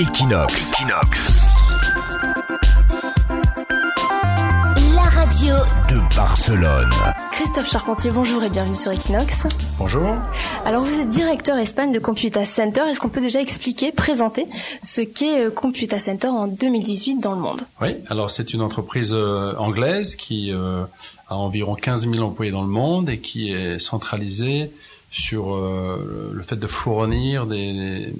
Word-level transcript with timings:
Equinox. 0.00 0.70
La 4.94 5.02
radio 5.02 5.54
de 5.90 6.14
Barcelone. 6.14 6.88
Christophe 7.32 7.68
Charpentier, 7.68 8.12
bonjour 8.12 8.44
et 8.44 8.48
bienvenue 8.48 8.76
sur 8.76 8.92
Equinox. 8.92 9.48
Bonjour. 9.76 10.14
Alors 10.64 10.84
vous 10.84 11.00
êtes 11.00 11.10
directeur 11.10 11.58
Espagne 11.58 11.90
de 11.90 11.98
Computa 11.98 12.44
Center. 12.44 12.82
Est-ce 12.88 13.00
qu'on 13.00 13.08
peut 13.08 13.20
déjà 13.20 13.40
expliquer, 13.40 13.90
présenter 13.90 14.44
ce 14.84 15.00
qu'est 15.00 15.46
euh, 15.46 15.50
Computa 15.50 15.98
Center 15.98 16.28
en 16.28 16.46
2018 16.46 17.16
dans 17.16 17.34
le 17.34 17.40
monde? 17.40 17.62
Oui, 17.80 17.96
alors 18.08 18.30
c'est 18.30 18.54
une 18.54 18.62
entreprise 18.62 19.12
euh, 19.12 19.56
anglaise 19.56 20.14
qui 20.14 20.52
euh, 20.52 20.84
a 21.26 21.36
environ 21.36 21.74
15 21.74 22.08
000 22.08 22.24
employés 22.24 22.52
dans 22.52 22.62
le 22.62 22.68
monde 22.68 23.10
et 23.10 23.18
qui 23.18 23.50
est 23.50 23.80
centralisée 23.80 24.70
sur 25.10 25.56
le 25.56 26.42
fait 26.42 26.56
de 26.56 26.66
fournir 26.66 27.46
des, 27.46 28.12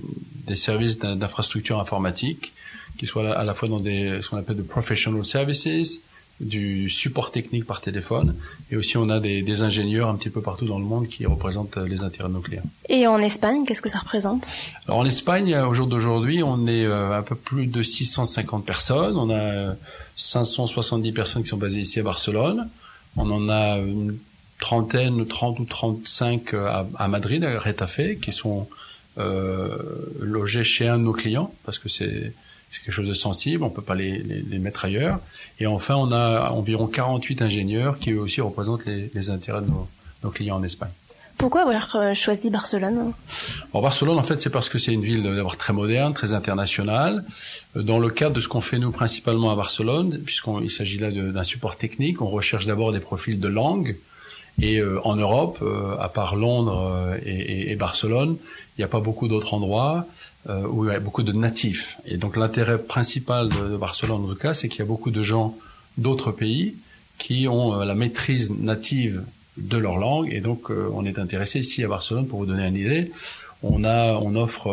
des 0.49 0.57
services 0.57 0.99
d'infrastructure 0.99 1.79
informatique 1.79 2.53
qui 2.99 3.07
soient 3.07 3.33
à 3.33 3.45
la 3.45 3.55
fois 3.55 3.69
dans 3.69 3.81
des 3.81 4.21
ce 4.23 4.29
qu'on 4.29 4.37
appelle 4.37 4.57
de 4.57 4.63
professional 4.63 5.25
services, 5.25 6.01
du 6.41 6.89
support 6.89 7.33
technique 7.33 7.67
par 7.67 7.81
téléphone, 7.81 8.37
et 8.71 8.77
aussi 8.77 8.97
on 8.97 9.09
a 9.09 9.19
des, 9.19 9.43
des, 9.43 9.63
ingénieurs 9.63 10.09
un 10.09 10.15
petit 10.15 10.31
peu 10.31 10.41
partout 10.41 10.67
dans 10.67 10.79
le 10.79 10.85
monde 10.85 11.09
qui 11.09 11.27
représentent 11.27 11.77
les 11.77 12.03
intérêts 12.03 12.29
de 12.29 12.35
nos 12.35 12.41
clients. 12.41 12.63
Et 12.89 13.07
en 13.09 13.19
Espagne, 13.19 13.65
qu'est-ce 13.67 13.83
que 13.83 13.89
ça 13.89 13.99
représente? 13.99 14.49
Alors 14.87 14.99
en 15.01 15.05
Espagne, 15.05 15.57
au 15.57 15.75
jour 15.75 15.89
d'aujourd'hui, 15.89 16.43
on 16.43 16.67
est 16.69 16.85
euh, 16.85 17.19
un 17.19 17.23
peu 17.23 17.35
plus 17.35 17.67
de 17.67 17.83
650 17.83 18.65
personnes. 18.65 19.17
On 19.17 19.31
a 19.35 19.75
570 20.17 21.13
personnes 21.13 21.43
qui 21.43 21.49
sont 21.49 21.57
basées 21.57 21.81
ici 21.81 21.99
à 21.99 22.05
Barcelone. 22.05 22.69
On 23.17 23.29
en 23.31 23.49
a 23.49 23.79
une 23.79 24.17
trentaine, 24.61 25.27
30 25.27 25.59
ou 25.59 25.65
35 25.65 26.55
à, 26.55 26.87
à 26.97 27.09
Madrid, 27.09 27.43
à 27.43 27.59
Retafe, 27.59 28.21
qui 28.23 28.31
sont 28.31 28.61
euh, 28.61 28.75
logés 30.21 30.65
chez 30.65 30.87
un 30.87 30.99
de 30.99 31.05
nos 31.05 31.13
clients, 31.13 31.53
parce 31.65 31.79
que 31.79 31.89
c'est 31.89 32.33
c'est 32.71 32.83
quelque 32.83 32.93
chose 32.93 33.09
de 33.09 33.15
sensible, 33.15 33.65
on 33.65 33.71
peut 33.71 33.83
pas 33.83 33.95
les, 33.95 34.19
les, 34.19 34.43
les, 34.43 34.59
mettre 34.59 34.85
ailleurs. 34.85 35.21
Et 35.59 35.67
enfin, 35.67 35.95
on 35.97 36.13
a 36.13 36.51
environ 36.51 36.87
48 36.87 37.43
ingénieurs 37.43 37.99
qui 37.99 38.13
eux 38.13 38.21
aussi 38.21 38.41
représentent 38.41 38.85
les, 38.85 39.11
les 39.15 39.31
intérêts 39.31 39.63
de 39.63 39.67
nos, 39.67 39.89
nos, 40.23 40.31
clients 40.31 40.57
en 40.57 40.63
Espagne. 40.63 40.91
Pourquoi 41.39 41.63
avoir 41.63 41.97
euh, 41.97 42.15
choisi 42.15 42.51
Barcelone? 42.51 43.13
Alors 43.73 43.83
Barcelone, 43.83 44.19
en 44.19 44.23
fait, 44.23 44.41
c'est 44.41 44.51
parce 44.51 44.69
que 44.69 44.79
c'est 44.79 44.93
une 44.93 45.05
ville 45.05 45.23
d'abord 45.23 45.57
très 45.57 45.73
moderne, 45.73 46.13
très 46.13 46.35
internationale. 46.35 47.25
Euh, 47.77 47.83
dans 47.83 47.99
le 47.99 48.11
cadre 48.11 48.35
de 48.35 48.41
ce 48.41 48.49
qu'on 48.49 48.61
fait 48.61 48.79
nous 48.79 48.91
principalement 48.91 49.51
à 49.51 49.57
Barcelone, 49.57 50.21
puisqu'il 50.25 50.71
s'agit 50.71 50.99
là 50.99 51.11
d'un 51.11 51.45
support 51.45 51.77
technique, 51.77 52.21
on 52.21 52.29
recherche 52.29 52.67
d'abord 52.67 52.93
des 52.93 53.01
profils 53.01 53.39
de 53.39 53.49
langue. 53.49 53.97
Et 54.61 54.79
euh, 54.79 55.01
en 55.05 55.15
Europe, 55.17 55.59
euh, 55.63 55.97
à 55.99 56.09
part 56.09 56.35
Londres 56.35 56.93
euh, 56.93 57.19
et, 57.25 57.31
et, 57.31 57.73
et, 57.73 57.77
Barcelone, 57.77 58.37
il 58.77 58.81
n'y 58.81 58.85
a 58.85 58.89
pas 58.89 59.01
beaucoup 59.01 59.29
d'autres 59.29 59.55
endroits 59.55 60.07
euh, 60.49 60.67
où 60.67 60.85
il 60.85 60.93
y 60.93 60.95
a 60.95 61.01
beaucoup 61.01 61.23
de 61.23 61.33
natifs. 61.33 61.99
Et 62.07 62.17
donc 62.17 62.37
l'intérêt 62.37 62.79
principal 62.79 63.49
de, 63.49 63.69
de, 63.69 63.77
Barcelone, 63.77 64.25
en 64.25 64.29
tout 64.29 64.35
cas, 64.35 64.55
c'est 64.55 64.69
qu'il 64.69 64.81
y 64.81 64.83
a 64.83 64.87
beaucoup 64.87 65.11
de 65.11 65.23
gens 65.23 65.57
d'autres 65.97 66.33
pays 66.33 66.75
qui 67.19 67.49
ont 67.49 67.77
la 67.81 67.95
maîtrise 67.97 68.51
native 68.51 69.25
de 69.57 69.77
leur 69.77 69.97
langue. 69.97 70.33
Et 70.33 70.41
donc 70.41 70.71
on 70.71 71.05
est 71.05 71.19
intéressé 71.19 71.59
ici 71.59 71.83
à 71.83 71.89
Barcelone, 71.89 72.29
pour 72.29 72.39
vous 72.39 72.47
donner 72.47 72.67
une 72.67 72.77
idée, 72.77 73.11
on, 73.65 73.83
a, 73.83 74.15
on 74.15 74.37
offre 74.37 74.71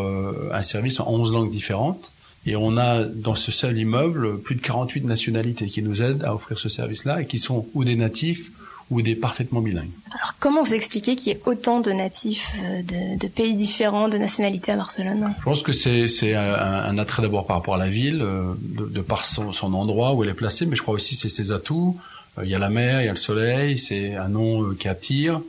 un 0.52 0.62
service 0.62 1.00
en 1.00 1.08
11 1.10 1.34
langues 1.34 1.50
différentes. 1.50 2.12
Et 2.46 2.56
on 2.56 2.78
a 2.78 3.04
dans 3.04 3.34
ce 3.34 3.52
seul 3.52 3.80
immeuble 3.80 4.40
plus 4.40 4.54
de 4.54 4.62
48 4.62 5.06
nationalités 5.06 5.66
qui 5.66 5.82
nous 5.82 6.04
aident 6.04 6.24
à 6.24 6.36
offrir 6.36 6.60
ce 6.60 6.70
service-là 6.70 7.24
et 7.24 7.26
qui 7.26 7.40
sont 7.40 7.68
ou 7.74 7.84
des 7.84 7.96
natifs 7.96 8.52
ou 8.92 9.02
des 9.02 9.16
parfaitement 9.16 9.62
bilingues. 9.62 9.90
Alors 10.12 10.36
comment 10.40 10.64
vous 10.64 10.74
expliquez 10.74 11.16
qu'il 11.16 11.34
y 11.34 11.36
ait 11.36 11.42
autant 11.46 11.80
de 11.82 11.92
natifs 11.92 12.52
euh, 12.64 12.84
de, 12.84 13.18
de, 13.18 13.28
pays 13.28 13.56
différents, 13.56 14.10
de 14.10 14.18
nationalités 14.18 14.72
à 14.72 14.78
Barcelone? 14.78 15.34
Je 15.40 15.44
pense 15.44 15.64
que 15.64 15.72
c'est 15.72 16.36
un, 16.36 16.54
un, 16.54 16.98
attrait 16.98 17.24
d'abord 17.24 17.48
par 17.48 17.58
rapport 17.58 17.76
à 17.76 17.78
la 17.80 17.90
ville, 17.90 18.22
euh, 18.22 18.54
de, 18.60 18.86
de 18.86 19.02
par 19.02 19.26
son, 19.26 19.52
son, 19.52 19.74
endroit 19.74 20.14
où 20.14 20.24
elle 20.24 20.30
est 20.30 20.36
placée, 20.36 20.66
mais 20.68 20.76
je 20.76 20.84
crois 20.84 20.94
aussi 20.94 21.16
c'est 21.16 21.30
ses 21.30 21.52
atouts. 21.52 21.98
Euh, 22.38 22.46
il 22.46 22.52
y 22.52 22.56
a 22.56 22.60
la 22.60 22.70
mer, 22.70 23.02
il 23.02 23.06
y 23.06 23.10
a 23.10 23.12
le 23.12 23.18
soleil, 23.18 23.80
c'est 23.80 24.16
un 24.16 24.28
nom 24.28 24.74
qui 24.76 24.88
attire. 24.88 25.42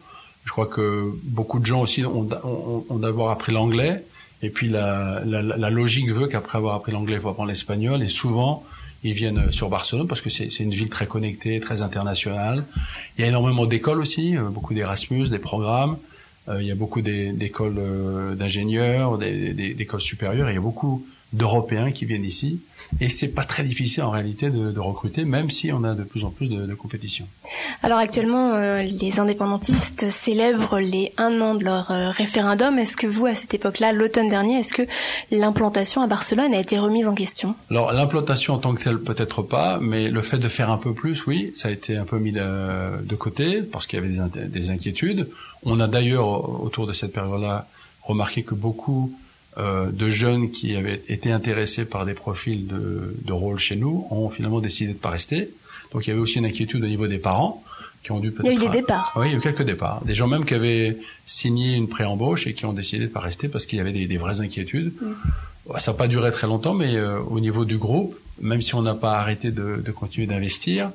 Je 0.44 0.50
crois 0.50 0.66
que 0.66 1.12
beaucoup 1.24 1.58
de 1.58 1.66
gens 1.66 1.82
aussi 1.82 2.06
ont, 2.06 2.28
ont, 2.44 2.86
ont 2.88 2.98
d'abord 2.98 3.30
appris 3.30 3.52
l'anglais, 3.52 4.04
et 4.42 4.48
puis 4.48 4.68
la, 4.68 5.20
la, 5.26 5.42
la 5.42 5.70
logique 5.70 6.08
veut 6.10 6.26
qu'après 6.26 6.56
avoir 6.56 6.74
appris 6.74 6.92
l'anglais, 6.92 7.16
il 7.16 7.20
faut 7.20 7.28
apprendre 7.28 7.48
l'espagnol, 7.48 8.02
et 8.02 8.08
souvent 8.08 8.64
ils 9.04 9.12
viennent 9.12 9.50
sur 9.52 9.68
Barcelone 9.68 10.08
parce 10.08 10.20
que 10.20 10.30
c'est 10.30 10.58
une 10.58 10.74
ville 10.74 10.88
très 10.88 11.06
connectée, 11.06 11.60
très 11.60 11.82
internationale. 11.82 12.64
Il 13.16 13.22
y 13.22 13.24
a 13.24 13.28
énormément 13.28 13.66
d'écoles 13.66 14.00
aussi, 14.00 14.34
beaucoup 14.50 14.74
d'Erasmus, 14.74 15.28
des 15.28 15.38
programmes. 15.38 15.96
il 16.48 16.66
y 16.66 16.70
a 16.70 16.74
beaucoup 16.74 17.02
d'écoles 17.02 17.80
d'ingénieurs, 18.36 19.18
d'écoles 19.18 20.00
supérieures. 20.00 20.50
Il 20.50 20.54
y 20.54 20.58
a 20.58 20.60
beaucoup 20.60 21.06
d'Européens 21.36 21.92
qui 21.92 22.04
viennent 22.06 22.24
ici. 22.24 22.60
Et 23.00 23.08
c'est 23.08 23.28
pas 23.28 23.44
très 23.44 23.62
difficile 23.62 24.04
en 24.04 24.10
réalité 24.10 24.48
de, 24.48 24.70
de, 24.70 24.80
recruter, 24.80 25.24
même 25.24 25.50
si 25.50 25.72
on 25.72 25.82
a 25.84 25.94
de 25.94 26.04
plus 26.04 26.24
en 26.24 26.30
plus 26.30 26.48
de, 26.48 26.66
de 26.66 26.74
compétition. 26.74 27.26
Alors 27.82 27.98
actuellement, 27.98 28.54
euh, 28.54 28.82
les 28.82 29.18
indépendantistes 29.18 30.08
célèbrent 30.10 30.78
les 30.78 31.12
un 31.18 31.40
an 31.40 31.56
de 31.56 31.64
leur 31.64 31.90
euh, 31.90 32.10
référendum. 32.10 32.78
Est-ce 32.78 32.96
que 32.96 33.06
vous, 33.06 33.26
à 33.26 33.34
cette 33.34 33.54
époque-là, 33.54 33.92
l'automne 33.92 34.28
dernier, 34.28 34.60
est-ce 34.60 34.72
que 34.72 34.82
l'implantation 35.30 36.02
à 36.02 36.06
Barcelone 36.06 36.54
a 36.54 36.60
été 36.60 36.78
remise 36.78 37.08
en 37.08 37.14
question? 37.14 37.54
Alors 37.70 37.92
l'implantation 37.92 38.54
en 38.54 38.58
tant 38.58 38.74
que 38.74 38.82
telle, 38.82 38.98
peut-être 38.98 39.42
pas, 39.42 39.78
mais 39.80 40.08
le 40.08 40.22
fait 40.22 40.38
de 40.38 40.48
faire 40.48 40.70
un 40.70 40.78
peu 40.78 40.94
plus, 40.94 41.26
oui, 41.26 41.52
ça 41.54 41.68
a 41.68 41.70
été 41.72 41.96
un 41.96 42.04
peu 42.04 42.18
mis 42.18 42.32
de, 42.32 43.02
de 43.02 43.14
côté 43.16 43.62
parce 43.62 43.86
qu'il 43.86 43.98
y 43.98 44.02
avait 44.02 44.14
des, 44.14 44.46
des 44.46 44.70
inquiétudes. 44.70 45.28
On 45.64 45.80
a 45.80 45.88
d'ailleurs, 45.88 46.62
autour 46.62 46.86
de 46.86 46.92
cette 46.92 47.12
période-là, 47.12 47.66
remarqué 48.02 48.42
que 48.44 48.54
beaucoup 48.54 49.12
euh, 49.58 49.90
de 49.90 50.10
jeunes 50.10 50.50
qui 50.50 50.76
avaient 50.76 51.02
été 51.08 51.32
intéressés 51.32 51.84
par 51.84 52.04
des 52.04 52.14
profils 52.14 52.66
de, 52.66 53.14
de 53.24 53.32
rôle 53.32 53.58
chez 53.58 53.76
nous 53.76 54.06
ont 54.10 54.28
finalement 54.28 54.60
décidé 54.60 54.92
de 54.92 54.98
pas 54.98 55.10
rester. 55.10 55.50
Donc 55.92 56.06
il 56.06 56.10
y 56.10 56.12
avait 56.12 56.20
aussi 56.20 56.38
une 56.38 56.46
inquiétude 56.46 56.84
au 56.84 56.88
niveau 56.88 57.06
des 57.06 57.18
parents 57.18 57.62
qui 58.02 58.12
ont 58.12 58.20
dû 58.20 58.30
peut-être. 58.30 58.52
Il 58.52 58.58
y 58.60 58.64
a 58.64 58.68
eu 58.68 58.70
des 58.70 58.80
départs. 58.80 59.14
Oui, 59.16 59.28
il 59.28 59.32
y 59.32 59.34
a 59.34 59.38
eu 59.38 59.40
quelques 59.40 59.64
départs. 59.64 60.04
Des 60.04 60.14
gens 60.14 60.26
même 60.26 60.44
qui 60.44 60.54
avaient 60.54 60.98
signé 61.24 61.74
une 61.74 61.88
pré-embauche 61.88 62.46
et 62.46 62.54
qui 62.54 62.66
ont 62.66 62.72
décidé 62.72 63.06
de 63.06 63.10
pas 63.10 63.20
rester 63.20 63.48
parce 63.48 63.66
qu'il 63.66 63.78
y 63.78 63.80
avait 63.80 63.92
des, 63.92 64.06
des, 64.06 64.18
vraies 64.18 64.40
inquiétudes. 64.40 64.92
Mm. 65.00 65.78
Ça 65.78 65.92
n'a 65.92 65.98
pas 65.98 66.06
duré 66.06 66.30
très 66.30 66.46
longtemps, 66.46 66.74
mais 66.74 66.94
euh, 66.94 67.18
au 67.20 67.40
niveau 67.40 67.64
du 67.64 67.78
groupe, 67.78 68.16
même 68.40 68.62
si 68.62 68.74
on 68.74 68.82
n'a 68.82 68.94
pas 68.94 69.18
arrêté 69.18 69.50
de, 69.50 69.82
de 69.84 69.90
continuer 69.90 70.26
d'investir, 70.26 70.90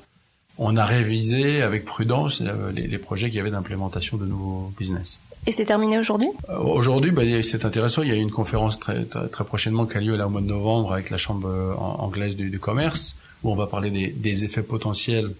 on 0.57 0.77
a 0.77 0.85
révisé 0.85 1.61
avec 1.61 1.83
prudence 1.83 2.41
euh, 2.41 2.71
les, 2.71 2.87
les 2.87 2.97
projets 2.97 3.27
qu'il 3.27 3.37
y 3.37 3.39
avait 3.41 3.51
d'implémentation 3.51 4.17
de 4.17 4.25
nouveaux 4.25 4.71
business. 4.77 5.19
Et 5.47 5.51
c'est 5.51 5.65
terminé 5.65 5.97
aujourd'hui? 5.97 6.29
Euh, 6.49 6.57
Aujourd'hui, 6.57 7.11
bah, 7.11 7.23
c'est 7.43 7.65
intéressant. 7.65 8.03
Il 8.03 8.09
y 8.09 8.11
a 8.11 8.15
une 8.15 8.31
conférence 8.31 8.79
très, 8.79 9.05
très, 9.05 9.43
prochainement 9.43 9.85
qui 9.85 9.97
a 9.97 10.01
lieu 10.01 10.15
là 10.15 10.27
au 10.27 10.29
mois 10.29 10.41
de 10.41 10.47
novembre 10.47 10.93
avec 10.93 11.09
la 11.09 11.17
Chambre 11.17 11.49
anglaise 11.77 12.35
du, 12.35 12.59
commerce, 12.59 13.15
où 13.43 13.51
on 13.51 13.55
va 13.55 13.67
parler 13.67 13.89
des, 13.89 14.07
des 14.07 14.43
effets 14.43 14.63
potentiels 14.63 15.31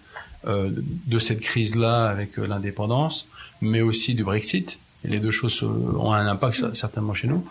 euh, 0.47 0.71
de 1.05 1.19
cette 1.19 1.39
crise-là 1.39 2.07
avec 2.07 2.39
euh, 2.39 2.47
l'indépendance, 2.47 3.27
mais 3.61 3.81
aussi 3.81 4.15
du 4.15 4.23
Brexit. 4.23 4.79
Les 5.03 5.19
deux 5.19 5.29
choses 5.29 5.61
ont 5.63 6.13
un 6.13 6.25
impact 6.25 6.73
certainement 6.73 7.13
chez 7.13 7.27
nous. 7.27 7.45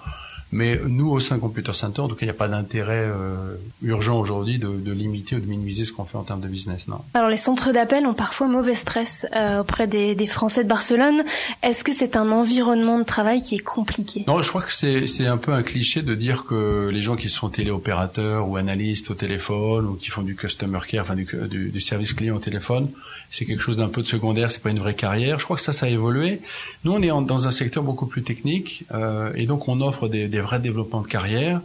Mais 0.52 0.80
nous, 0.84 1.10
au 1.10 1.20
sein 1.20 1.38
Computer 1.38 1.72
Center, 1.72 2.00
en 2.00 2.08
tout 2.08 2.16
cas, 2.16 2.22
il 2.22 2.26
n'y 2.26 2.30
a 2.30 2.34
pas 2.34 2.48
d'intérêt 2.48 3.04
euh, 3.06 3.54
urgent 3.82 4.18
aujourd'hui 4.18 4.58
de, 4.58 4.68
de, 4.68 4.92
limiter 4.92 5.36
ou 5.36 5.40
de 5.40 5.46
minimiser 5.46 5.84
ce 5.84 5.92
qu'on 5.92 6.04
fait 6.04 6.18
en 6.18 6.24
termes 6.24 6.40
de 6.40 6.48
business. 6.48 6.88
Non. 6.88 6.98
Alors, 7.14 7.28
les 7.28 7.36
centres 7.36 7.72
d'appel 7.72 8.06
ont 8.06 8.14
parfois 8.14 8.48
mauvaise 8.48 8.82
presse 8.82 9.26
euh, 9.36 9.60
auprès 9.60 9.86
des, 9.86 10.14
des, 10.14 10.26
Français 10.26 10.64
de 10.64 10.68
Barcelone. 10.68 11.22
Est-ce 11.62 11.84
que 11.84 11.92
c'est 11.92 12.16
un 12.16 12.32
environnement 12.32 12.98
de 12.98 13.04
travail 13.04 13.42
qui 13.42 13.54
est 13.54 13.64
compliqué? 13.64 14.24
Non, 14.26 14.42
je 14.42 14.48
crois 14.48 14.62
que 14.62 14.72
c'est 14.72 15.26
un 15.26 15.36
peu 15.36 15.52
un 15.52 15.62
cliché 15.62 16.02
de 16.02 16.14
dire 16.14 16.44
que 16.44 16.90
les 16.92 17.02
gens 17.02 17.16
qui 17.16 17.28
sont 17.28 17.48
téléopérateurs 17.48 18.48
ou 18.48 18.56
analystes 18.56 19.10
au 19.10 19.14
téléphone 19.14 19.86
ou 19.86 19.94
qui 19.94 20.10
font 20.10 20.22
du 20.22 20.34
customer 20.34 20.80
care, 20.86 21.04
enfin 21.04 21.14
du, 21.14 21.28
du, 21.48 21.70
du 21.70 21.80
service 21.80 22.12
client 22.12 22.36
au 22.36 22.40
téléphone, 22.40 22.88
c'est 23.30 23.46
quelque 23.46 23.62
chose 23.62 23.76
d'un 23.76 23.88
peu 23.88 24.02
de 24.02 24.06
secondaire, 24.06 24.50
c'est 24.50 24.62
pas 24.62 24.70
une 24.70 24.80
vraie 24.80 24.94
carrière. 24.94 25.38
Je 25.38 25.44
crois 25.44 25.56
que 25.56 25.62
ça, 25.62 25.72
ça 25.72 25.86
a 25.86 25.88
évolué. 25.88 26.40
Nous, 26.84 26.92
on 26.92 27.00
est 27.00 27.12
en, 27.12 27.22
dans 27.22 27.46
un 27.46 27.52
secteur 27.52 27.84
beaucoup 27.84 28.06
plus 28.06 28.22
technique 28.22 28.84
euh, 28.92 29.32
et 29.34 29.46
donc 29.46 29.68
on 29.68 29.80
offre 29.80 30.08
des, 30.08 30.26
des 30.26 30.39
vrais 30.40 30.60
développements 30.60 31.02
de 31.02 31.08
carrière. 31.08 31.60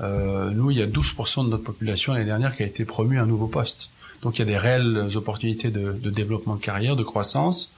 Euh, 0.00 0.50
nous, 0.50 0.70
il 0.70 0.78
y 0.78 0.82
a 0.82 0.86
12% 0.86 1.44
de 1.44 1.50
notre 1.50 1.64
population 1.64 2.12
l'année 2.12 2.24
dernière 2.24 2.56
qui 2.56 2.62
a 2.62 2.66
été 2.66 2.84
promue 2.84 3.18
à 3.18 3.22
un 3.22 3.26
nouveau 3.26 3.46
poste. 3.46 3.90
Donc 4.22 4.38
il 4.38 4.40
y 4.40 4.42
a 4.42 4.46
des 4.46 4.56
réelles 4.56 5.10
opportunités 5.16 5.70
de, 5.70 5.92
développement 6.10 6.56
de 6.56 6.60
carrière, 6.60 6.96
de 6.96 7.02
croissance. 7.02 7.72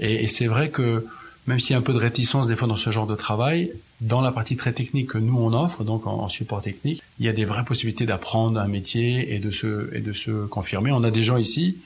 Et, 0.00 0.26
c'est 0.26 0.46
vrai 0.46 0.70
que 0.70 1.06
même 1.46 1.60
s'il 1.60 1.72
y 1.72 1.76
a 1.76 1.78
un 1.78 1.82
peu 1.82 1.92
de 1.92 1.98
réticence 1.98 2.46
des 2.46 2.56
fois 2.56 2.66
dans 2.66 2.76
ce 2.76 2.90
genre 2.90 3.06
de 3.06 3.14
travail, 3.14 3.72
dans 4.00 4.20
la 4.20 4.32
partie 4.32 4.56
très 4.56 4.72
technique 4.72 5.10
que 5.10 5.18
nous 5.18 5.36
on 5.38 5.52
offre, 5.52 5.84
donc 5.84 6.06
en, 6.06 6.28
support 6.28 6.62
technique, 6.62 7.02
il 7.18 7.26
y 7.26 7.28
a 7.28 7.32
des 7.32 7.44
vraies 7.44 7.64
possibilités 7.64 8.06
d'apprendre 8.06 8.58
un 8.58 8.68
métier 8.68 9.34
et 9.34 9.38
de 9.38 9.50
se 9.50 9.94
et 9.94 10.00
de 10.00 10.12
se 10.12 10.46
confirmer. 10.46 10.92
On 10.92 11.04
a 11.04 11.10
des 11.10 11.22
gens 11.22 11.36
ici 11.36 11.76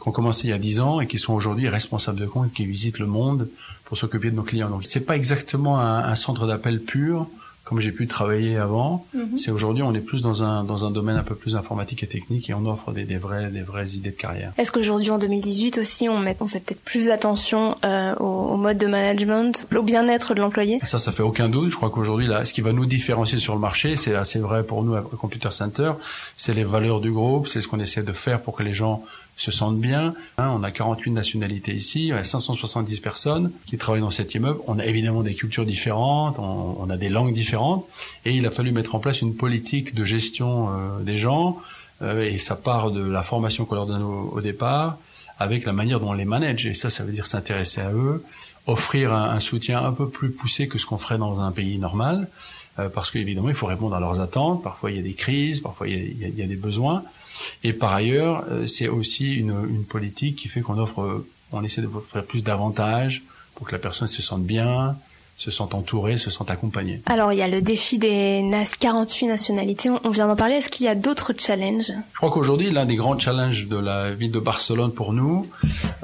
qui 0.00 0.08
ont 0.08 0.12
commencé 0.12 0.46
il 0.46 0.50
y 0.50 0.54
a 0.54 0.58
10 0.58 0.80
ans 0.80 1.00
et 1.00 1.06
qui 1.06 1.18
sont 1.18 1.34
aujourd'hui 1.34 1.68
responsables 1.68 2.20
de 2.20 2.26
compte, 2.26 2.52
qui 2.52 2.66
visitent 2.66 3.00
le 3.00 3.06
monde 3.06 3.48
pour 3.84 3.98
s'occuper 3.98 4.30
de 4.30 4.36
nos 4.36 4.44
clients. 4.44 4.70
Donc 4.70 4.86
c'est 4.86 5.04
pas 5.04 5.16
exactement 5.16 5.80
un 5.80 6.14
centre 6.14 6.46
d'appel 6.46 6.80
pur 6.80 7.28
comme 7.66 7.80
j'ai 7.80 7.90
pu 7.90 8.06
travailler 8.06 8.56
avant. 8.56 9.04
Mhm. 9.12 9.38
C'est 9.38 9.50
aujourd'hui, 9.50 9.82
on 9.82 9.92
est 9.92 10.00
plus 10.00 10.22
dans 10.22 10.44
un 10.44 10.62
dans 10.62 10.84
un 10.84 10.90
domaine 10.92 11.16
un 11.16 11.24
peu 11.24 11.34
plus 11.34 11.56
informatique 11.56 12.04
et 12.04 12.06
technique 12.06 12.48
et 12.48 12.54
on 12.54 12.64
offre 12.64 12.92
des, 12.92 13.04
des 13.04 13.16
vraies 13.16 13.50
des 13.50 13.62
vraies 13.62 13.88
idées 13.88 14.10
de 14.10 14.16
carrière. 14.16 14.52
Est-ce 14.56 14.70
qu'aujourd'hui, 14.70 15.10
en 15.10 15.18
2018 15.18 15.78
aussi, 15.78 16.08
on, 16.08 16.18
met, 16.18 16.36
on 16.38 16.46
fait 16.46 16.60
peut-être 16.60 16.80
plus 16.82 17.10
attention 17.10 17.76
euh, 17.84 18.14
au, 18.20 18.24
au 18.24 18.56
mode 18.56 18.78
de 18.78 18.86
management, 18.86 19.66
au 19.74 19.82
bien-être 19.82 20.34
de 20.34 20.40
l'employé? 20.40 20.78
Ça, 20.84 21.00
ça 21.00 21.10
fait 21.10 21.24
aucun 21.24 21.48
doute. 21.48 21.70
Je 21.70 21.76
crois 21.76 21.90
qu'aujourd'hui, 21.90 22.28
là, 22.28 22.44
ce 22.44 22.52
qui 22.52 22.60
va 22.60 22.72
nous 22.72 22.86
différencier 22.86 23.38
sur 23.38 23.54
le 23.54 23.60
marché, 23.60 23.96
c'est 23.96 24.14
assez 24.14 24.38
vrai 24.38 24.62
pour 24.62 24.84
nous 24.84 24.94
à 24.94 25.02
Computer 25.02 25.50
Center, 25.50 25.92
c'est 26.36 26.54
les 26.54 26.64
valeurs 26.64 27.00
du 27.00 27.10
groupe, 27.10 27.48
c'est 27.48 27.60
ce 27.60 27.66
qu'on 27.66 27.80
essaie 27.80 28.04
de 28.04 28.12
faire 28.12 28.40
pour 28.42 28.54
que 28.54 28.62
les 28.62 28.74
gens 28.74 29.02
se 29.36 29.50
sentent 29.50 29.78
bien. 29.78 30.14
Hein, 30.38 30.50
on 30.56 30.62
a 30.62 30.70
48 30.70 31.10
nationalités 31.10 31.74
ici, 31.74 32.10
on 32.12 32.16
a 32.16 32.24
570 32.24 33.00
personnes 33.00 33.52
qui 33.66 33.76
travaillent 33.76 34.00
dans 34.00 34.10
cet 34.10 34.34
immeuble. 34.34 34.60
On 34.66 34.78
a 34.78 34.86
évidemment 34.86 35.22
des 35.22 35.34
cultures 35.34 35.66
différentes, 35.66 36.38
on, 36.38 36.88
a 36.88 36.96
des 36.96 37.08
langues 37.08 37.34
différentes, 37.34 37.86
et 38.24 38.32
il 38.32 38.46
a 38.46 38.50
fallu 38.50 38.72
mettre 38.72 38.94
en 38.94 38.98
place 38.98 39.20
une 39.20 39.34
politique 39.34 39.94
de 39.94 40.04
gestion 40.04 40.68
euh, 40.70 41.02
des 41.02 41.18
gens, 41.18 41.58
euh, 42.02 42.24
et 42.24 42.38
ça 42.38 42.56
part 42.56 42.90
de 42.90 43.02
la 43.02 43.22
formation 43.22 43.64
qu'on 43.64 43.74
leur 43.74 43.86
donne 43.86 44.02
au, 44.02 44.30
au, 44.32 44.40
départ, 44.40 44.98
avec 45.38 45.66
la 45.66 45.72
manière 45.72 46.00
dont 46.00 46.10
on 46.10 46.14
les 46.14 46.24
manage. 46.24 46.64
Et 46.66 46.74
ça, 46.74 46.88
ça 46.88 47.04
veut 47.04 47.12
dire 47.12 47.26
s'intéresser 47.26 47.82
à 47.82 47.92
eux, 47.92 48.24
offrir 48.66 49.12
un, 49.12 49.40
soutien 49.40 49.84
un 49.84 49.92
peu 49.92 50.08
plus 50.08 50.30
poussé 50.30 50.68
que 50.68 50.78
ce 50.78 50.86
qu'on 50.86 50.98
ferait 50.98 51.18
dans 51.18 51.40
un 51.40 51.52
pays 51.52 51.78
normal, 51.78 52.28
euh, 52.78 52.88
parce 52.88 53.10
qu'évidemment, 53.10 53.48
il 53.48 53.54
faut 53.54 53.66
répondre 53.66 53.94
à 53.94 54.00
leurs 54.00 54.20
attentes. 54.20 54.62
Parfois, 54.62 54.90
il 54.90 54.96
y 54.96 55.00
a 55.00 55.02
des 55.02 55.14
crises, 55.14 55.60
parfois, 55.60 55.88
il 55.88 55.94
y 55.94 56.24
a, 56.24 56.28
il 56.28 56.38
y 56.38 56.42
a, 56.42 56.46
des 56.46 56.56
besoins. 56.56 57.04
Et 57.64 57.72
par 57.72 57.92
ailleurs, 57.92 58.44
euh, 58.50 58.66
c'est 58.66 58.88
aussi 58.88 59.34
une, 59.34 59.54
une, 59.68 59.84
politique 59.84 60.36
qui 60.36 60.48
fait 60.48 60.60
qu'on 60.60 60.78
offre, 60.78 61.24
on 61.52 61.62
essaie 61.62 61.82
de 61.82 61.86
offrir 61.86 62.24
plus 62.24 62.42
d'avantages 62.42 63.22
pour 63.54 63.66
que 63.66 63.72
la 63.72 63.78
personne 63.78 64.08
se 64.08 64.22
sente 64.22 64.44
bien, 64.44 64.96
se 65.36 65.50
sente 65.50 65.74
entourée, 65.74 66.18
se 66.18 66.30
sente 66.30 66.50
accompagnée. 66.50 67.02
Alors, 67.06 67.32
il 67.32 67.38
y 67.38 67.42
a 67.42 67.48
le 67.48 67.60
défi 67.60 67.98
des 67.98 68.42
48 68.80 69.26
nationalités. 69.26 69.90
On 69.90 70.10
vient 70.10 70.28
d'en 70.28 70.36
parler. 70.36 70.54
Est-ce 70.54 70.70
qu'il 70.70 70.86
y 70.86 70.88
a 70.88 70.94
d'autres 70.94 71.32
challenges? 71.36 71.92
Je 72.12 72.16
crois 72.16 72.30
qu'aujourd'hui, 72.30 72.70
l'un 72.70 72.86
des 72.86 72.96
grands 72.96 73.18
challenges 73.18 73.66
de 73.66 73.76
la 73.76 74.12
ville 74.12 74.30
de 74.30 74.38
Barcelone 74.38 74.92
pour 74.92 75.12
nous, 75.12 75.46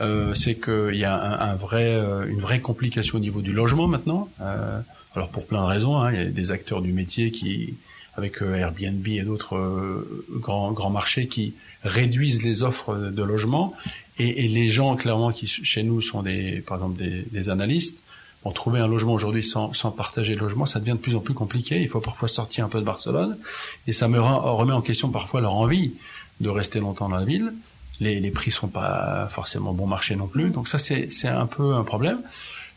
euh, 0.01 0.35
c'est 0.35 0.57
qu'il 0.57 0.97
y 0.97 1.05
a 1.05 1.15
un, 1.15 1.53
un, 1.53 1.55
vrai, 1.55 1.95
euh, 1.95 2.27
une 2.29 2.41
vraie 2.41 2.61
complication 2.61 3.19
au 3.19 3.21
niveau 3.21 3.41
du 3.41 3.53
logement 3.53 3.87
maintenant. 3.87 4.29
Euh, 4.41 4.81
alors 5.15 5.29
pour 5.29 5.47
plein 5.47 5.63
de 5.63 5.67
raisons, 5.67 5.97
hein, 5.97 6.13
il 6.13 6.19
y 6.19 6.23
a 6.23 6.25
des 6.25 6.51
acteurs 6.51 6.83
du 6.83 6.93
métier 6.93 7.31
qui, 7.31 7.75
avec 8.17 8.43
euh, 8.43 8.57
Airbnb 8.57 9.07
et 9.09 9.23
d'autres 9.23 9.57
euh, 9.57 10.25
grands, 10.31 10.73
grands 10.73 10.91
marchés 10.91 11.27
qui 11.27 11.55
réduisent 11.83 12.43
les 12.43 12.63
offres 12.63 12.97
de 12.97 13.23
logement. 13.23 13.75
Et, 14.19 14.45
et, 14.45 14.49
les 14.49 14.69
gens, 14.69 14.95
clairement, 14.97 15.33
qui 15.33 15.47
chez 15.47 15.83
nous 15.83 16.03
sont 16.03 16.23
des, 16.23 16.63
par 16.67 16.79
exemple, 16.79 16.99
des, 16.99 17.25
des 17.31 17.49
analystes, 17.49 17.99
vont 18.45 18.53
trouver 18.53 18.81
un 18.81 18.89
logement 18.89 19.13
aujourd'hui 19.13 19.43
sans, 19.43 19.73
sans 19.73 19.91
partager 19.91 20.35
le 20.35 20.41
logement, 20.41 20.67
ça 20.67 20.81
devient 20.81 20.93
de 20.93 20.97
plus 20.97 21.15
en 21.15 21.21
plus 21.21 21.35
compliqué. 21.35 21.81
Il 21.81 21.89
faut 21.89 22.01
parfois 22.01 22.29
sortir 22.29 22.65
un 22.65 22.69
peu 22.69 22.81
de 22.81 22.85
Barcelone. 22.85 23.39
Et 23.87 23.93
ça 23.93 24.09
me 24.09 24.21
remet 24.21 24.73
en 24.73 24.83
question 24.83 25.11
parfois 25.11 25.41
leur 25.41 25.55
envie 25.55 25.95
de 26.41 26.49
rester 26.49 26.81
longtemps 26.81 27.09
dans 27.09 27.17
la 27.17 27.25
ville. 27.25 27.53
Les, 28.01 28.19
les 28.19 28.31
prix 28.31 28.51
sont 28.51 28.69
pas 28.69 29.29
forcément 29.31 29.73
bon 29.73 29.87
marché 29.87 30.17
non 30.17 30.27
plus. 30.27 30.51
Donc 30.51 30.67
ça, 30.67 30.79
c'est 30.79 31.29
un 31.29 31.47
peu 31.47 31.75
un 31.75 31.85
problème. 31.85 32.21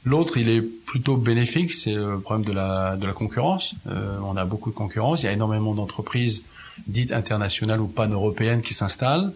L'autre, 0.06 0.38
il 0.38 0.50
est 0.50 0.62
plutôt 0.62 1.18
bénéfique, 1.18 1.74
c'est 1.74 1.94
le 1.94 2.20
problème 2.20 2.46
de 2.46 2.54
la, 2.54 2.96
de 2.96 3.06
la 3.06 3.14
concurrence. 3.14 3.74
Euh, 3.88 4.18
on 4.24 4.38
a 4.38 4.46
beaucoup 4.46 4.70
de 4.70 4.76
concurrence, 4.76 5.24
il 5.24 5.26
y 5.26 5.30
a 5.30 5.34
énormément 5.34 5.74
d'entreprises 5.74 6.44
dites 6.88 7.12
internationales 7.12 7.82
ou 7.82 7.88
pan-européennes 7.88 8.62
qui 8.62 8.74
s'installent. 8.74 9.32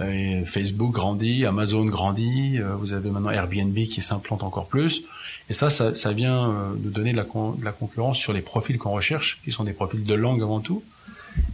Euh, 0.00 0.44
Facebook 0.44 0.92
grandit, 0.92 1.46
Amazon 1.46 1.84
grandit, 1.86 2.58
euh, 2.58 2.74
vous 2.76 2.92
avez 2.92 3.10
maintenant 3.10 3.30
Airbnb 3.30 3.74
qui 3.74 4.02
s'implante 4.02 4.42
encore 4.42 4.66
plus. 4.66 5.02
Et 5.50 5.54
ça, 5.54 5.70
ça, 5.70 6.12
vient 6.12 6.50
euh, 6.50 6.72
nous 6.82 6.90
donner 6.90 7.12
de 7.12 7.16
la 7.16 7.72
concurrence 7.72 8.18
sur 8.18 8.32
les 8.32 8.42
profils 8.42 8.78
qu'on 8.78 8.92
recherche, 8.92 9.40
qui 9.44 9.50
sont 9.50 9.64
des 9.64 9.72
profils 9.72 10.04
de 10.04 10.14
langue 10.14 10.42
avant 10.42 10.60
tout. 10.60 10.82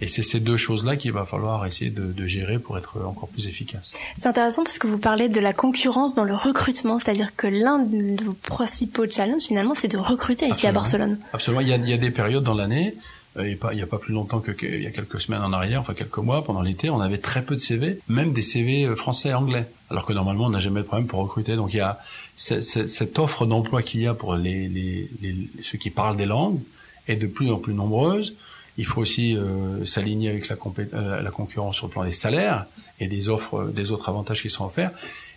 Et 0.00 0.06
c'est 0.06 0.22
ces 0.22 0.40
deux 0.40 0.56
choses-là 0.56 0.96
qu'il 0.96 1.12
va 1.12 1.24
falloir 1.24 1.66
essayer 1.66 1.90
de, 1.90 2.12
de, 2.12 2.26
gérer 2.26 2.58
pour 2.58 2.78
être 2.78 2.98
encore 3.04 3.28
plus 3.28 3.48
efficace. 3.48 3.94
C'est 4.16 4.28
intéressant 4.28 4.62
parce 4.62 4.78
que 4.78 4.86
vous 4.86 4.98
parlez 4.98 5.28
de 5.28 5.40
la 5.40 5.52
concurrence 5.52 6.14
dans 6.14 6.24
le 6.24 6.34
recrutement, 6.34 6.98
c'est-à-dire 6.98 7.34
que 7.36 7.46
l'un 7.46 7.80
de 7.80 8.22
vos 8.22 8.34
principaux 8.34 9.08
challenges 9.08 9.42
finalement, 9.42 9.74
c'est 9.74 9.88
de 9.88 9.98
recruter 9.98 10.46
ici 10.46 10.66
à 10.66 10.72
Barcelone. 10.72 11.18
Absolument, 11.32 11.60
il 11.60 11.68
y 11.68 11.72
a, 11.72 11.76
il 11.76 11.88
y 11.88 11.92
a 11.92 11.98
des 11.98 12.10
périodes 12.10 12.44
dans 12.44 12.54
l'année. 12.54 12.94
Euh, 13.36 13.54
il 13.72 13.76
n'y 13.76 13.82
a 13.82 13.86
pas 13.86 13.98
plus 13.98 14.14
longtemps 14.14 14.40
que, 14.40 14.50
que, 14.50 14.66
il 14.66 14.82
y 14.82 14.86
a 14.86 14.90
quelques 14.90 15.20
semaines 15.20 15.42
en 15.42 15.52
arrière, 15.52 15.80
enfin 15.80 15.94
quelques 15.94 16.18
mois 16.18 16.42
pendant 16.44 16.62
l'été, 16.62 16.90
on 16.90 17.00
avait 17.00 17.18
très 17.18 17.42
peu 17.42 17.54
de 17.54 17.60
CV, 17.60 18.00
même 18.08 18.32
des 18.32 18.42
CV 18.42 18.84
euh, 18.84 18.96
français 18.96 19.30
et 19.30 19.34
anglais. 19.34 19.66
Alors 19.90 20.06
que 20.06 20.12
normalement, 20.12 20.46
on 20.46 20.50
n'a 20.50 20.60
jamais 20.60 20.80
de 20.80 20.86
problème 20.86 21.06
pour 21.06 21.20
recruter. 21.20 21.56
Donc 21.56 21.72
il 21.72 21.78
y 21.78 21.80
a 21.80 21.98
cette 22.36 23.18
offre 23.18 23.46
d'emploi 23.46 23.82
qu'il 23.82 24.00
y 24.02 24.06
a 24.06 24.14
pour 24.14 24.34
les, 24.34 24.68
les, 24.68 25.10
les, 25.22 25.50
ceux 25.62 25.78
qui 25.78 25.90
parlent 25.90 26.16
des 26.16 26.26
langues 26.26 26.60
est 27.08 27.16
de 27.16 27.26
plus 27.26 27.50
en 27.50 27.58
plus 27.58 27.74
nombreuse. 27.74 28.34
Il 28.78 28.86
faut 28.86 29.00
aussi 29.00 29.36
euh, 29.36 29.84
s'aligner 29.84 30.30
avec 30.30 30.48
la, 30.48 30.56
euh, 30.94 31.20
la, 31.20 31.30
concurrence 31.30 31.76
sur 31.76 31.86
le 31.86 31.92
plan 31.92 32.04
des 32.04 32.12
salaires 32.12 32.66
et 33.00 33.08
des 33.08 33.28
offres, 33.28 33.66
des 33.66 33.90
autres 33.90 34.08
avantages 34.08 34.40
qui 34.40 34.50
sont 34.50 34.64
offerts. 34.64 34.92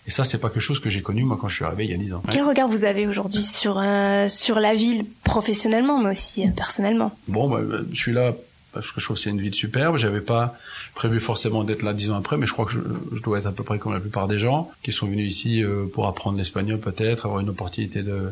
Et 0.07 0.11
ça, 0.11 0.25
c'est 0.25 0.39
pas 0.39 0.49
quelque 0.49 0.61
chose 0.61 0.79
que 0.79 0.89
j'ai 0.89 1.01
connu 1.01 1.23
moi 1.23 1.38
quand 1.39 1.47
je 1.47 1.55
suis 1.55 1.65
arrivé 1.65 1.85
il 1.85 1.91
y 1.91 1.93
a 1.93 1.97
dix 1.97 2.13
ans. 2.13 2.23
Quel 2.29 2.43
regard 2.43 2.67
vous 2.67 2.85
avez 2.85 3.05
aujourd'hui 3.05 3.43
sur 3.43 3.77
euh, 3.77 4.27
sur 4.29 4.59
la 4.59 4.73
ville 4.73 5.05
professionnellement, 5.23 6.01
mais 6.01 6.11
aussi 6.11 6.43
euh, 6.43 6.51
personnellement? 6.55 7.11
Bon, 7.27 7.49
bah, 7.49 7.59
je 7.91 7.99
suis 7.99 8.11
là 8.11 8.33
parce 8.73 8.91
que 8.91 8.99
je 8.99 9.05
trouve 9.05 9.17
que 9.17 9.23
c'est 9.23 9.29
une 9.29 9.41
ville 9.41 9.53
superbe. 9.53 9.97
J'avais 9.97 10.21
pas 10.21 10.55
prévu 10.95 11.19
forcément 11.19 11.63
d'être 11.63 11.83
là 11.83 11.93
dix 11.93 12.09
ans 12.09 12.17
après, 12.17 12.38
mais 12.38 12.47
je 12.47 12.53
crois 12.53 12.65
que 12.65 12.71
je, 12.71 12.79
je, 13.13 13.21
dois 13.21 13.39
être 13.39 13.45
à 13.45 13.51
peu 13.51 13.63
près 13.63 13.77
comme 13.77 13.93
la 13.93 13.99
plupart 13.99 14.27
des 14.27 14.39
gens 14.39 14.71
qui 14.81 14.91
sont 14.91 15.05
venus 15.05 15.29
ici 15.29 15.63
euh, 15.63 15.85
pour 15.85 16.07
apprendre 16.07 16.38
l'espagnol 16.38 16.79
peut-être, 16.79 17.25
avoir 17.25 17.41
une 17.41 17.49
opportunité 17.49 18.01
de 18.01 18.31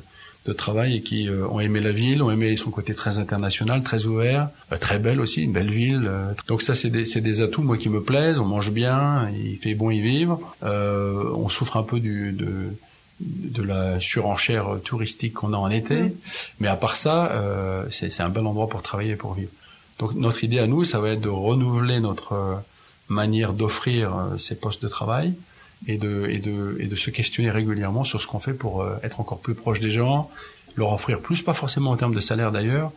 de 0.50 0.54
travail 0.54 0.96
et 0.98 1.02
qui 1.02 1.30
euh, 1.30 1.48
ont 1.48 1.60
aimé 1.60 1.80
la 1.80 1.92
ville, 1.92 2.22
ont 2.24 2.32
aimé 2.32 2.56
son 2.56 2.72
côté 2.72 2.94
très 2.96 3.20
international, 3.20 3.84
très 3.84 4.06
ouvert, 4.06 4.50
euh, 4.72 4.78
très 4.78 5.00
belle 5.00 5.22
aussi, 5.22 5.44
une 5.44 5.54
belle 5.54 5.72
ville. 5.72 6.08
Euh. 6.08 6.34
donc 6.48 6.62
ça, 6.62 6.74
c'est 6.76 6.90
des, 6.90 7.04
des 7.04 7.42
atouts, 7.42 7.62
moi, 7.62 7.78
qui 7.78 7.90
me 7.90 8.02
plaisent. 8.02 8.40
On 8.40 8.46
mange 8.46 8.72
bien, 8.72 9.30
il 9.30 9.58
fait 9.58 9.76
bon 9.76 9.92
y 9.92 10.02
vivre. 10.02 10.40
on 10.64 11.50
souffre 11.50 11.78
un 11.78 11.84
peu 11.84 12.00
du, 12.00 12.32
de, 12.32 12.50
de 13.20 13.64
la 13.64 14.00
surenchère 14.00 14.66
touristique 14.84 15.34
qu'on 15.34 15.54
a 15.54 15.58
en 15.58 15.70
été. 15.70 16.00
Mmh. 16.00 16.14
Mais 16.62 16.68
à 16.68 16.76
part 16.76 16.98
ça, 16.98 17.20
c'est 17.92 18.22
un 18.22 18.30
bel 18.30 18.46
endroit 18.46 18.70
pour 18.70 18.82
travailler 18.82 19.14
et 19.14 19.22
pour 19.24 19.34
vivre. 19.34 19.52
Donc 20.00 20.16
notre 20.16 20.44
idée 20.44 20.60
à 20.60 20.68
nous, 20.68 20.84
ça 20.84 21.00
va 21.00 21.10
être 21.10 21.22
de 21.22 21.30
renouveler 21.30 22.00
notre 22.00 22.64
manière 23.10 23.54
d'offrir 23.54 24.06
ces 24.38 24.56
postes 24.56 24.82
de 24.82 24.88
travail 24.88 25.34
et 25.88 25.98
de, 25.98 26.28
et 26.30 26.40
de, 26.40 26.78
et 26.80 26.86
de 26.86 26.96
se 26.96 27.10
questionner 27.10 27.52
régulièrement 27.52 28.04
sur 28.04 28.22
ce 28.22 28.28
qu'on 28.28 28.40
fait 28.40 28.54
pour 28.54 28.82
euh, 28.82 28.98
être 29.04 29.20
encore 29.20 29.40
plus 29.40 29.56
proche 29.56 29.80
des 29.80 29.92
gens, 29.92 30.30
leur 30.76 30.92
offrir 30.92 31.20
plus, 31.20 31.42
pas 31.42 31.54
forcément 31.54 31.92
en 31.92 31.98
termes 31.98 32.16
de 32.16 32.20
salaire 32.20 32.52
d'ailleurs, 32.52 32.92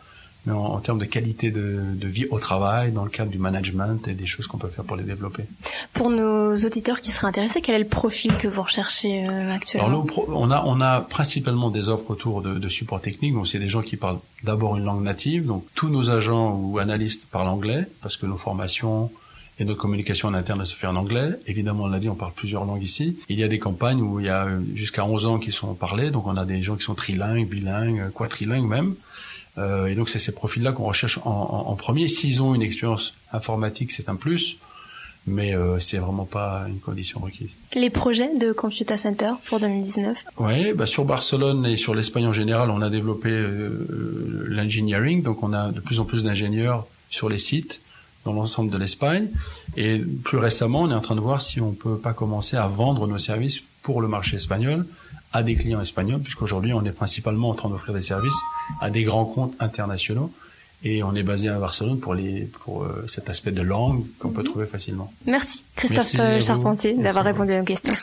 mais 0.46 0.52
en, 0.52 0.58
en, 0.58 0.81
termes 0.81 0.99
de 0.99 1.05
qualité 1.05 1.52
de, 1.52 1.81
de, 1.94 2.08
vie 2.08 2.26
au 2.31 2.38
travail, 2.40 2.90
dans 2.90 3.05
le 3.05 3.11
cadre 3.11 3.31
du 3.31 3.38
management 3.38 4.08
et 4.08 4.14
des 4.14 4.26
choses 4.26 4.49
qu'on 4.49 4.58
peut 4.58 4.69
faire 4.69 4.84
pour 4.84 4.96
les 4.96 5.05
développer. 5.05 5.44
Pour 5.93 6.11
nos 6.11 6.56
auditeurs 6.56 7.00
qui 7.00 7.12
seraient 7.12 7.29
intéressés, 7.29 7.61
quel 7.61 7.76
est 7.76 7.84
le 7.84 7.88
profil 7.88 8.37
que 8.37 8.49
vous 8.49 8.62
recherchez 8.62 9.25
euh, 9.29 9.55
actuellement? 9.55 9.87
Alors 9.87 10.05
nous, 10.05 10.25
on 10.29 10.50
a, 10.50 10.64
on 10.67 10.81
a 10.81 11.00
principalement 11.00 11.70
des 11.70 11.88
offres 11.88 12.11
autour 12.11 12.43
de, 12.43 12.58
de 12.58 12.69
support 12.69 13.00
technique, 13.00 13.34
donc 13.34 13.46
c'est 13.46 13.61
des 13.61 13.69
gens 13.69 13.82
qui 13.82 13.96
parlent 13.96 14.19
d'abord 14.43 14.76
une 14.76 14.84
langue 14.84 15.02
native, 15.02 15.46
donc 15.46 15.64
tous 15.76 15.88
nos 15.88 16.11
agents 16.11 16.56
ou 16.56 16.79
analystes 16.79 17.26
parlent 17.26 17.49
anglais, 17.49 17.87
parce 18.00 18.17
que 18.17 18.26
nos 18.26 18.38
formations, 18.38 19.12
et 19.62 19.64
notre 19.64 19.81
communication 19.81 20.28
en 20.28 20.34
interne 20.34 20.64
se 20.64 20.74
fait 20.74 20.88
en 20.88 20.96
anglais. 20.96 21.38
Évidemment, 21.46 21.84
on 21.84 21.88
l'a 21.88 22.00
dit, 22.00 22.08
on 22.08 22.16
parle 22.16 22.32
plusieurs 22.32 22.64
langues 22.64 22.82
ici. 22.82 23.16
Il 23.28 23.38
y 23.38 23.44
a 23.44 23.48
des 23.48 23.60
campagnes 23.60 24.00
où 24.00 24.19
il 24.19 24.26
y 24.26 24.28
a 24.28 24.48
jusqu'à 24.74 25.04
11 25.04 25.26
ans 25.26 25.38
qui 25.38 25.52
sont 25.52 25.74
parlés, 25.74 26.10
donc 26.10 26.26
on 26.26 26.36
a 26.36 26.44
des 26.44 26.62
gens 26.62 26.74
qui 26.74 26.82
sont 26.82 26.94
trilingues, 26.94 27.48
bilingues, 27.48 28.10
quadrilingues 28.12 28.69
même. 28.69 28.96
Euh, 29.58 29.86
et 29.86 29.94
donc 29.94 30.08
c'est 30.08 30.19
ces 30.19 30.32
profils-là 30.32 30.72
qu'on 30.72 30.84
recherche 30.84 31.19
en, 31.24 31.31
en, 31.31 31.70
en 31.70 31.76
premier. 31.76 32.08
S'ils 32.08 32.42
ont 32.42 32.54
une 32.54 32.62
expérience 32.62 33.14
informatique, 33.32 33.92
c'est 33.92 34.08
un 34.08 34.16
plus, 34.16 34.56
mais 35.26 35.54
euh, 35.54 35.78
c'est 35.78 35.98
vraiment 35.98 36.24
pas 36.24 36.64
une 36.69 36.81
condition 36.81 37.20
requise. 37.20 37.52
Les 37.76 37.90
projets 37.90 38.36
de 38.36 38.50
Computer 38.52 38.96
Center 38.96 39.32
pour 39.46 39.60
2019 39.60 40.24
Oui, 40.38 40.72
bah 40.72 40.86
sur 40.86 41.04
Barcelone 41.04 41.66
et 41.66 41.76
sur 41.76 41.94
l'Espagne 41.94 42.26
en 42.26 42.32
général, 42.32 42.70
on 42.70 42.82
a 42.82 42.90
développé 42.90 43.31
euh, 43.31 44.44
l'engineering, 44.48 45.22
donc 45.22 45.44
on 45.44 45.52
a 45.52 45.70
de 45.70 45.78
plus 45.78 46.00
en 46.00 46.04
plus 46.04 46.24
d'ingénieurs 46.24 46.86
sur 47.10 47.28
les 47.28 47.38
sites 47.38 47.81
dans 48.24 48.32
l'ensemble 48.32 48.70
de 48.70 48.79
l'Espagne. 48.79 49.29
Et 49.76 49.98
plus 49.98 50.38
récemment, 50.38 50.82
on 50.82 50.91
est 50.91 50.94
en 50.94 51.00
train 51.00 51.17
de 51.17 51.20
voir 51.20 51.43
si 51.43 51.60
on 51.60 51.72
peut 51.72 51.96
pas 51.96 52.12
commencer 52.12 52.56
à 52.56 52.67
vendre 52.69 53.06
nos 53.06 53.19
services 53.19 53.60
pour 53.82 54.00
le 54.00 54.08
marché 54.08 54.36
espagnol 54.36 54.86
à 55.32 55.43
des 55.43 55.55
clients 55.55 55.81
espagnols, 55.81 56.20
puisqu'aujourd'hui, 56.20 56.72
on 56.72 56.84
est 56.84 56.93
principalement 56.93 57.48
en 57.48 57.55
train 57.55 57.70
d'offrir 57.70 57.94
des 57.94 58.02
services 58.02 58.38
à 58.81 58.91
des 58.91 59.02
grands 59.02 59.24
comptes 59.24 59.55
internationaux. 59.60 60.31
Et 60.84 61.02
on 61.02 61.14
est 61.14 61.22
basé 61.22 61.48
à 61.48 61.58
Barcelone 61.58 62.00
pour, 62.00 62.14
les, 62.14 62.41
pour 62.64 62.82
euh, 62.82 63.06
cet 63.08 63.31
aspect 63.31 63.52
de 63.52 63.62
langue 63.62 64.05
qu'on 64.19 64.31
peut 64.31 64.43
trouver 64.43 64.67
facilement. 64.67 65.12
Merci 65.26 65.64
Christophe 65.76 66.14
Merci 66.14 66.46
Charpentier 66.46 66.94
d'avoir 66.94 67.24
répondu 67.24 67.52
à 67.52 67.58
nos 67.60 67.64
questions. 67.64 67.94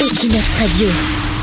Equinox 0.00 0.60
Radio. 0.60 1.35